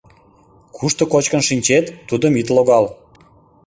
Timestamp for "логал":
2.55-2.85